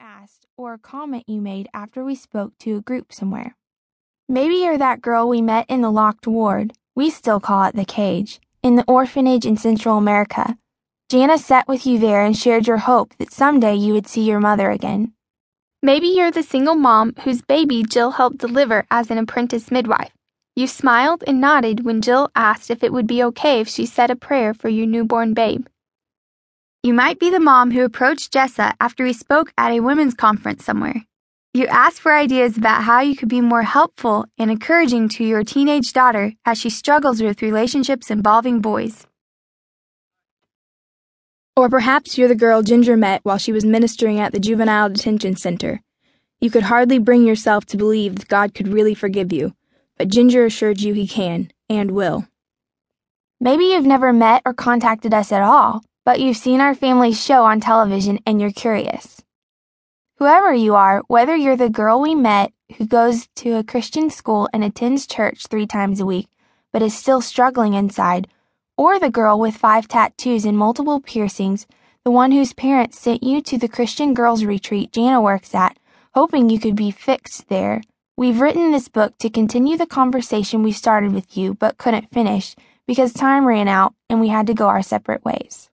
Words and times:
asked 0.00 0.46
or 0.56 0.72
a 0.72 0.78
comment 0.78 1.24
you 1.26 1.40
made 1.40 1.68
after 1.74 2.02
we 2.02 2.14
spoke 2.14 2.56
to 2.58 2.76
a 2.76 2.80
group 2.80 3.12
somewhere. 3.12 3.54
Maybe 4.28 4.54
you're 4.54 4.78
that 4.78 5.02
girl 5.02 5.28
we 5.28 5.42
met 5.42 5.66
in 5.68 5.82
the 5.82 5.90
locked 5.90 6.26
ward, 6.26 6.72
we 6.96 7.10
still 7.10 7.38
call 7.38 7.64
it 7.64 7.76
the 7.76 7.84
cage, 7.84 8.40
in 8.62 8.76
the 8.76 8.84
orphanage 8.88 9.44
in 9.44 9.56
Central 9.56 9.98
America. 9.98 10.56
Jana 11.10 11.36
sat 11.36 11.68
with 11.68 11.86
you 11.86 11.98
there 11.98 12.24
and 12.24 12.36
shared 12.36 12.66
your 12.66 12.78
hope 12.78 13.14
that 13.18 13.32
someday 13.32 13.74
you 13.74 13.92
would 13.92 14.06
see 14.06 14.22
your 14.22 14.40
mother 14.40 14.70
again. 14.70 15.12
Maybe 15.82 16.06
you're 16.06 16.30
the 16.30 16.42
single 16.42 16.76
mom 16.76 17.14
whose 17.24 17.42
baby 17.42 17.82
Jill 17.82 18.12
helped 18.12 18.38
deliver 18.38 18.86
as 18.90 19.10
an 19.10 19.18
apprentice 19.18 19.70
midwife. 19.70 20.12
You 20.56 20.66
smiled 20.66 21.24
and 21.26 21.40
nodded 21.40 21.84
when 21.84 22.00
Jill 22.00 22.30
asked 22.34 22.70
if 22.70 22.82
it 22.82 22.92
would 22.92 23.06
be 23.06 23.22
okay 23.24 23.60
if 23.60 23.68
she 23.68 23.86
said 23.86 24.10
a 24.10 24.16
prayer 24.16 24.54
for 24.54 24.68
your 24.68 24.86
newborn 24.86 25.34
babe. 25.34 25.66
You 26.82 26.94
might 26.94 27.18
be 27.18 27.28
the 27.28 27.40
mom 27.40 27.72
who 27.72 27.84
approached 27.84 28.32
Jessa 28.32 28.72
after 28.80 29.04
he 29.04 29.12
spoke 29.12 29.52
at 29.58 29.70
a 29.70 29.80
women's 29.80 30.14
conference 30.14 30.64
somewhere. 30.64 31.04
You 31.52 31.66
asked 31.66 32.00
for 32.00 32.14
ideas 32.14 32.56
about 32.56 32.84
how 32.84 33.00
you 33.00 33.16
could 33.16 33.28
be 33.28 33.42
more 33.42 33.64
helpful 33.64 34.24
and 34.38 34.50
encouraging 34.50 35.10
to 35.10 35.24
your 35.24 35.44
teenage 35.44 35.92
daughter 35.92 36.32
as 36.46 36.58
she 36.58 36.70
struggles 36.70 37.20
with 37.20 37.42
relationships 37.42 38.10
involving 38.10 38.60
boys. 38.62 39.06
Or 41.54 41.68
perhaps 41.68 42.16
you're 42.16 42.28
the 42.28 42.34
girl 42.34 42.62
Jinger 42.62 42.98
met 42.98 43.20
while 43.24 43.36
she 43.36 43.52
was 43.52 43.66
ministering 43.66 44.18
at 44.18 44.32
the 44.32 44.40
juvenile 44.40 44.88
detention 44.88 45.36
center. 45.36 45.82
You 46.40 46.50
could 46.50 46.62
hardly 46.62 46.98
bring 46.98 47.26
yourself 47.26 47.66
to 47.66 47.76
believe 47.76 48.16
that 48.16 48.28
God 48.28 48.54
could 48.54 48.68
really 48.68 48.94
forgive 48.94 49.34
you, 49.34 49.54
but 49.98 50.08
Jinger 50.08 50.46
assured 50.46 50.80
you 50.80 50.94
he 50.94 51.06
can 51.06 51.50
and 51.68 51.90
will. 51.90 52.26
Maybe 53.38 53.64
you've 53.64 53.84
never 53.84 54.14
met 54.14 54.40
or 54.46 54.54
contacted 54.54 55.12
us 55.12 55.30
at 55.30 55.42
all 55.42 55.82
but 56.10 56.18
you've 56.18 56.36
seen 56.36 56.60
our 56.60 56.74
family's 56.74 57.24
show 57.24 57.44
on 57.44 57.60
television 57.60 58.18
and 58.26 58.40
you're 58.40 58.50
curious. 58.50 59.22
Whoever 60.16 60.52
you 60.52 60.74
are, 60.74 61.04
whether 61.06 61.36
you're 61.36 61.56
the 61.56 61.70
girl 61.70 62.00
we 62.00 62.16
met 62.16 62.52
who 62.76 62.84
goes 62.84 63.28
to 63.36 63.52
a 63.52 63.62
Christian 63.62 64.10
school 64.10 64.48
and 64.52 64.64
attends 64.64 65.06
church 65.06 65.46
three 65.46 65.68
times 65.68 66.00
a 66.00 66.04
week, 66.04 66.26
but 66.72 66.82
is 66.82 66.98
still 66.98 67.20
struggling 67.20 67.74
inside, 67.74 68.26
or 68.76 68.98
the 68.98 69.08
girl 69.08 69.38
with 69.38 69.56
five 69.56 69.86
tattoos 69.86 70.44
and 70.44 70.58
multiple 70.58 71.00
piercings, 71.00 71.68
the 72.04 72.10
one 72.10 72.32
whose 72.32 72.54
parents 72.54 72.98
sent 72.98 73.22
you 73.22 73.40
to 73.42 73.56
the 73.56 73.68
Christian 73.68 74.12
girls 74.12 74.44
retreat 74.44 74.90
Jana 74.90 75.20
works 75.20 75.54
at, 75.54 75.78
hoping 76.16 76.50
you 76.50 76.58
could 76.58 76.74
be 76.74 76.90
fixed 76.90 77.48
there. 77.48 77.82
We've 78.16 78.40
written 78.40 78.72
this 78.72 78.88
book 78.88 79.16
to 79.18 79.30
continue 79.30 79.76
the 79.76 79.86
conversation 79.86 80.64
we 80.64 80.72
started 80.72 81.12
with 81.12 81.36
you 81.36 81.54
but 81.54 81.78
couldn't 81.78 82.10
finish 82.10 82.56
because 82.88 83.12
time 83.12 83.46
ran 83.46 83.68
out 83.68 83.94
and 84.08 84.20
we 84.20 84.26
had 84.26 84.48
to 84.48 84.54
go 84.54 84.66
our 84.66 84.82
separate 84.82 85.24
ways. 85.24 85.69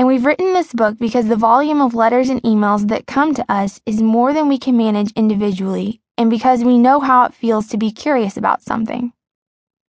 And 0.00 0.06
we've 0.06 0.24
written 0.24 0.54
this 0.54 0.72
book 0.72 0.96
because 0.98 1.26
the 1.26 1.36
volume 1.36 1.82
of 1.82 1.92
letters 1.92 2.30
and 2.30 2.42
emails 2.42 2.88
that 2.88 3.06
come 3.06 3.34
to 3.34 3.44
us 3.52 3.82
is 3.84 4.00
more 4.00 4.32
than 4.32 4.48
we 4.48 4.56
can 4.56 4.74
manage 4.74 5.12
individually, 5.12 6.00
and 6.16 6.30
because 6.30 6.64
we 6.64 6.78
know 6.78 7.00
how 7.00 7.24
it 7.24 7.34
feels 7.34 7.66
to 7.66 7.76
be 7.76 7.90
curious 7.90 8.38
about 8.38 8.62
something. 8.62 9.12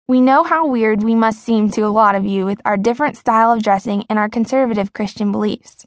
We 0.08 0.20
know 0.20 0.42
how 0.42 0.66
weird 0.66 1.04
we 1.04 1.14
must 1.14 1.44
seem 1.44 1.70
to 1.70 1.82
a 1.82 1.94
lot 1.94 2.16
of 2.16 2.26
you 2.26 2.44
with 2.44 2.60
our 2.66 2.76
different 2.76 3.18
style 3.18 3.52
of 3.52 3.62
dressing 3.62 4.04
and 4.10 4.18
our 4.18 4.30
conservative 4.30 4.94
Christian 4.94 5.32
beliefs. 5.32 5.86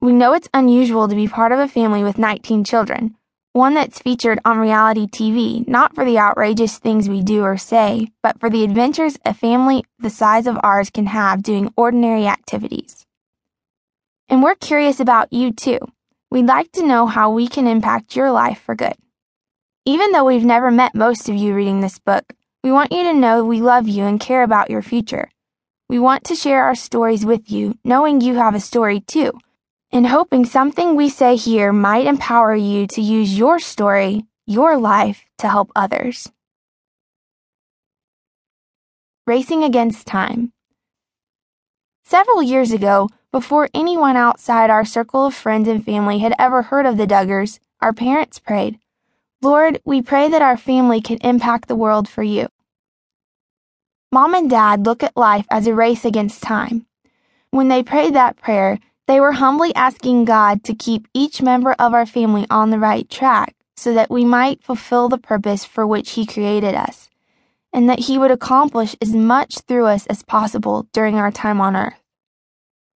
We 0.00 0.12
know 0.12 0.32
it's 0.32 0.48
unusual 0.54 1.08
to 1.08 1.16
be 1.16 1.26
part 1.26 1.50
of 1.50 1.58
a 1.58 1.66
family 1.66 2.04
with 2.04 2.18
19 2.18 2.62
children, 2.62 3.16
one 3.52 3.74
that's 3.74 3.98
featured 3.98 4.38
on 4.44 4.58
reality 4.58 5.08
TV, 5.08 5.66
not 5.66 5.92
for 5.92 6.04
the 6.04 6.20
outrageous 6.20 6.78
things 6.78 7.08
we 7.08 7.20
do 7.20 7.42
or 7.42 7.56
say, 7.56 8.06
but 8.22 8.38
for 8.38 8.48
the 8.48 8.62
adventures 8.62 9.18
a 9.24 9.34
family 9.34 9.84
the 9.98 10.08
size 10.08 10.46
of 10.46 10.56
ours 10.62 10.88
can 10.88 11.06
have 11.06 11.42
doing 11.42 11.74
ordinary 11.76 12.28
activities. 12.28 13.05
And 14.28 14.42
we're 14.42 14.56
curious 14.56 14.98
about 14.98 15.32
you 15.32 15.52
too. 15.52 15.78
We'd 16.30 16.46
like 16.46 16.72
to 16.72 16.86
know 16.86 17.06
how 17.06 17.30
we 17.30 17.46
can 17.46 17.66
impact 17.66 18.16
your 18.16 18.32
life 18.32 18.60
for 18.60 18.74
good. 18.74 18.94
Even 19.84 20.10
though 20.10 20.24
we've 20.24 20.44
never 20.44 20.70
met 20.70 20.96
most 20.96 21.28
of 21.28 21.36
you 21.36 21.54
reading 21.54 21.80
this 21.80 22.00
book, 22.00 22.32
we 22.64 22.72
want 22.72 22.90
you 22.90 23.04
to 23.04 23.14
know 23.14 23.44
we 23.44 23.60
love 23.60 23.86
you 23.86 24.04
and 24.04 24.18
care 24.18 24.42
about 24.42 24.68
your 24.68 24.82
future. 24.82 25.30
We 25.88 26.00
want 26.00 26.24
to 26.24 26.34
share 26.34 26.64
our 26.64 26.74
stories 26.74 27.24
with 27.24 27.52
you, 27.52 27.78
knowing 27.84 28.20
you 28.20 28.34
have 28.34 28.56
a 28.56 28.60
story 28.60 28.98
too, 29.00 29.32
and 29.92 30.08
hoping 30.08 30.44
something 30.44 30.96
we 30.96 31.08
say 31.08 31.36
here 31.36 31.72
might 31.72 32.06
empower 32.06 32.56
you 32.56 32.88
to 32.88 33.00
use 33.00 33.38
your 33.38 33.60
story, 33.60 34.24
your 34.44 34.76
life, 34.76 35.24
to 35.38 35.48
help 35.48 35.70
others. 35.76 36.28
Racing 39.28 39.62
Against 39.62 40.08
Time 40.08 40.52
Several 42.04 42.42
years 42.42 42.72
ago, 42.72 43.08
before 43.32 43.68
anyone 43.74 44.16
outside 44.16 44.70
our 44.70 44.84
circle 44.84 45.26
of 45.26 45.34
friends 45.34 45.68
and 45.68 45.84
family 45.84 46.18
had 46.18 46.34
ever 46.38 46.62
heard 46.62 46.86
of 46.86 46.96
the 46.96 47.06
Duggars, 47.06 47.58
our 47.80 47.92
parents 47.92 48.38
prayed, 48.38 48.78
Lord, 49.42 49.80
we 49.84 50.00
pray 50.00 50.28
that 50.28 50.42
our 50.42 50.56
family 50.56 51.00
can 51.00 51.18
impact 51.18 51.68
the 51.68 51.76
world 51.76 52.08
for 52.08 52.22
you. 52.22 52.48
Mom 54.10 54.34
and 54.34 54.48
Dad 54.48 54.86
look 54.86 55.02
at 55.02 55.16
life 55.16 55.46
as 55.50 55.66
a 55.66 55.74
race 55.74 56.04
against 56.04 56.42
time. 56.42 56.86
When 57.50 57.68
they 57.68 57.82
prayed 57.82 58.14
that 58.14 58.36
prayer, 58.36 58.78
they 59.06 59.20
were 59.20 59.32
humbly 59.32 59.74
asking 59.74 60.24
God 60.24 60.64
to 60.64 60.74
keep 60.74 61.06
each 61.12 61.42
member 61.42 61.72
of 61.78 61.94
our 61.94 62.06
family 62.06 62.46
on 62.48 62.70
the 62.70 62.78
right 62.78 63.08
track 63.08 63.54
so 63.76 63.92
that 63.92 64.10
we 64.10 64.24
might 64.24 64.62
fulfill 64.62 65.08
the 65.08 65.18
purpose 65.18 65.64
for 65.64 65.86
which 65.86 66.12
He 66.12 66.24
created 66.24 66.74
us 66.74 67.08
and 67.72 67.88
that 67.90 68.00
He 68.00 68.16
would 68.16 68.30
accomplish 68.30 68.96
as 69.02 69.12
much 69.12 69.58
through 69.60 69.86
us 69.86 70.06
as 70.06 70.22
possible 70.22 70.88
during 70.92 71.16
our 71.16 71.30
time 71.30 71.60
on 71.60 71.76
earth. 71.76 72.05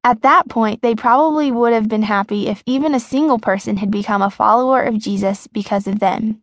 At 0.04 0.22
that 0.22 0.48
point, 0.48 0.80
they 0.80 0.94
probably 0.94 1.50
would 1.50 1.72
have 1.72 1.88
been 1.88 2.04
happy 2.04 2.48
if 2.48 2.62
even 2.66 2.94
a 2.94 3.00
single 3.00 3.38
person 3.38 3.78
had 3.78 3.90
become 3.90 4.22
a 4.22 4.30
follower 4.30 4.82
of 4.82 4.98
Jesus 4.98 5.46
because 5.48 5.86
of 5.86 5.98
them. 5.98 6.42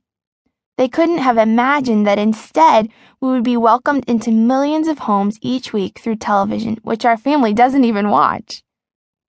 They 0.77 0.89
couldn't 0.89 1.19
have 1.19 1.37
imagined 1.37 2.05
that 2.05 2.19
instead 2.19 2.89
we 3.21 3.29
would 3.29 3.43
be 3.43 3.55
welcomed 3.55 4.03
into 4.07 4.29
millions 4.31 4.89
of 4.89 4.99
homes 4.99 5.39
each 5.41 5.71
week 5.71 5.99
through 5.99 6.17
television, 6.17 6.77
which 6.83 7.05
our 7.05 7.15
family 7.15 7.53
doesn't 7.53 7.85
even 7.85 8.09
watch. 8.09 8.61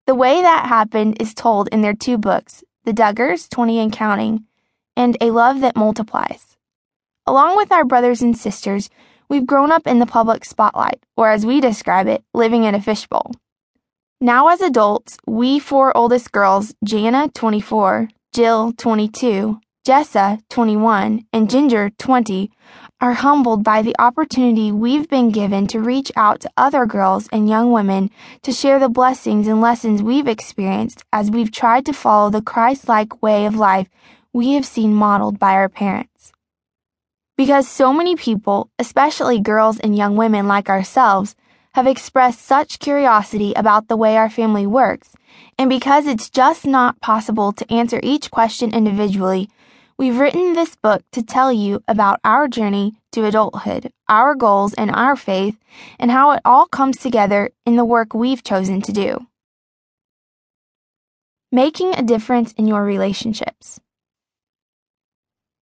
The 0.07 0.15
way 0.15 0.41
that 0.41 0.67
happened 0.67 1.21
is 1.21 1.33
told 1.33 1.69
in 1.69 1.81
their 1.81 1.93
two 1.93 2.17
books, 2.17 2.63
The 2.83 2.93
Duggars, 2.93 3.49
20 3.49 3.79
and 3.79 3.93
Counting, 3.93 4.45
and 4.97 5.15
A 5.21 5.31
Love 5.31 5.61
That 5.61 5.77
Multiplies. 5.77 6.57
Along 7.25 7.55
with 7.55 7.71
our 7.71 7.85
brothers 7.85 8.21
and 8.21 8.37
sisters, 8.37 8.89
we've 9.29 9.47
grown 9.47 9.71
up 9.71 9.87
in 9.87 9.99
the 9.99 10.05
public 10.05 10.43
spotlight, 10.43 11.01
or 11.15 11.29
as 11.29 11.45
we 11.45 11.61
describe 11.61 12.07
it, 12.07 12.23
living 12.33 12.65
in 12.65 12.75
a 12.75 12.81
fishbowl. 12.81 13.31
Now, 14.19 14.47
as 14.47 14.61
adults, 14.61 15.19
we 15.27 15.59
four 15.59 15.95
oldest 15.95 16.31
girls, 16.31 16.73
Jana, 16.83 17.29
24, 17.35 18.09
Jill, 18.33 18.73
22, 18.75 19.59
Jessa, 19.87 20.41
21, 20.49 21.27
and 21.31 21.47
Jinger, 21.47 21.95
20, 21.99 22.49
are 22.99 23.13
humbled 23.13 23.63
by 23.63 23.83
the 23.83 23.95
opportunity 23.99 24.71
we've 24.71 25.07
been 25.07 25.29
given 25.29 25.67
to 25.67 25.79
reach 25.79 26.11
out 26.15 26.39
to 26.39 26.49
other 26.57 26.87
girls 26.87 27.29
and 27.31 27.47
young 27.47 27.71
women 27.71 28.09
to 28.41 28.51
share 28.51 28.79
the 28.79 28.89
blessings 28.89 29.47
and 29.47 29.61
lessons 29.61 30.01
we've 30.01 30.27
experienced 30.27 31.03
as 31.13 31.29
we've 31.29 31.51
tried 31.51 31.85
to 31.85 31.93
follow 31.93 32.31
the 32.31 32.41
Christ 32.41 32.89
like 32.89 33.21
way 33.21 33.45
of 33.45 33.55
life 33.55 33.87
we 34.33 34.53
have 34.53 34.65
seen 34.65 34.95
modeled 34.95 35.37
by 35.37 35.51
our 35.51 35.69
parents. 35.69 36.31
Because 37.37 37.67
so 37.67 37.93
many 37.93 38.15
people, 38.15 38.71
especially 38.79 39.39
girls 39.39 39.79
and 39.79 39.95
young 39.95 40.15
women 40.15 40.47
like 40.47 40.69
ourselves, 40.69 41.35
have 41.77 41.85
expressed 41.85 42.41
such 42.43 42.79
curiosity 42.79 43.53
about 43.55 43.87
the 43.87 43.95
way 43.95 44.17
our 44.17 44.31
family 44.31 44.65
works, 44.65 45.13
and 45.59 45.69
because 45.69 46.07
it's 46.07 46.27
just 46.27 46.65
not 46.65 46.99
possible 47.01 47.53
to 47.53 47.71
answer 47.71 47.99
each 48.01 48.31
question 48.31 48.73
individually, 48.73 49.47
we've 49.95 50.17
written 50.17 50.53
this 50.53 50.75
book 50.75 51.03
to 51.11 51.21
tell 51.21 51.53
you 51.53 51.79
about 51.87 52.19
our 52.23 52.47
journey 52.47 52.95
to 53.11 53.25
adulthood, 53.25 53.91
our 54.09 54.33
goals 54.33 54.73
and 54.73 54.89
our 54.89 55.15
faith, 55.15 55.55
and 55.99 56.09
how 56.09 56.31
it 56.31 56.41
all 56.43 56.65
comes 56.65 56.97
together 56.97 57.51
in 57.63 57.75
the 57.75 57.85
work 57.85 58.11
we've 58.11 58.43
chosen 58.43 58.81
to 58.81 58.91
do. 58.91 59.27
Making 61.51 61.93
a 61.93 62.01
difference 62.01 62.53
in 62.53 62.65
your 62.65 62.83
relationships. 62.83 63.79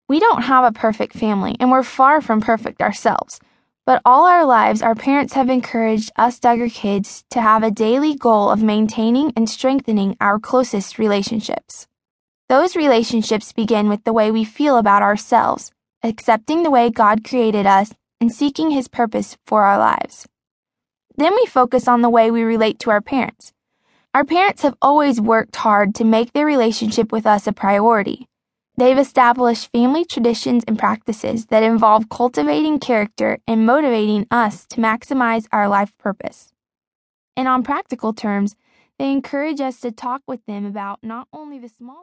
We 0.08 0.20
don't 0.20 0.42
have 0.42 0.62
a 0.62 0.70
perfect 0.70 1.14
family, 1.14 1.56
and 1.58 1.72
we're 1.72 1.82
far 1.82 2.20
from 2.20 2.40
perfect 2.40 2.80
ourselves. 2.80 3.40
But 3.86 4.00
all 4.06 4.24
our 4.24 4.46
lives, 4.46 4.80
our 4.80 4.94
parents 4.94 5.34
have 5.34 5.50
encouraged 5.50 6.10
us 6.16 6.40
Duggar 6.40 6.72
kids 6.72 7.22
to 7.28 7.42
have 7.42 7.62
a 7.62 7.70
daily 7.70 8.14
goal 8.14 8.48
of 8.50 8.62
maintaining 8.62 9.30
and 9.36 9.48
strengthening 9.48 10.16
our 10.22 10.38
closest 10.38 10.98
relationships. 10.98 11.86
Those 12.48 12.76
relationships 12.76 13.52
begin 13.52 13.90
with 13.90 14.04
the 14.04 14.12
way 14.14 14.30
we 14.30 14.44
feel 14.44 14.78
about 14.78 15.02
ourselves, 15.02 15.70
accepting 16.02 16.62
the 16.62 16.70
way 16.70 16.88
God 16.88 17.24
created 17.24 17.66
us, 17.66 17.92
and 18.22 18.32
seeking 18.32 18.70
His 18.70 18.88
purpose 18.88 19.36
for 19.46 19.64
our 19.64 19.76
lives. 19.76 20.26
Then 21.16 21.34
we 21.34 21.44
focus 21.44 21.86
on 21.86 22.00
the 22.00 22.08
way 22.08 22.30
we 22.30 22.42
relate 22.42 22.78
to 22.80 22.90
our 22.90 23.02
parents. 23.02 23.52
Our 24.14 24.24
parents 24.24 24.62
have 24.62 24.78
always 24.80 25.20
worked 25.20 25.56
hard 25.56 25.94
to 25.96 26.04
make 26.04 26.32
their 26.32 26.46
relationship 26.46 27.12
with 27.12 27.26
us 27.26 27.46
a 27.46 27.52
priority. 27.52 28.28
They've 28.76 28.98
established 28.98 29.70
family 29.72 30.04
traditions 30.04 30.64
and 30.66 30.76
practices 30.76 31.46
that 31.46 31.62
involve 31.62 32.08
cultivating 32.08 32.80
character 32.80 33.38
and 33.46 33.64
motivating 33.64 34.26
us 34.32 34.66
to 34.66 34.80
maximize 34.80 35.46
our 35.52 35.68
life 35.68 35.96
purpose. 35.96 36.52
And 37.36 37.46
on 37.46 37.62
practical 37.62 38.12
terms, 38.12 38.56
they 38.98 39.12
encourage 39.12 39.60
us 39.60 39.78
to 39.80 39.92
talk 39.92 40.22
with 40.26 40.44
them 40.46 40.66
about 40.66 40.98
not 41.04 41.28
only 41.32 41.60
the 41.60 41.68
small 41.68 42.02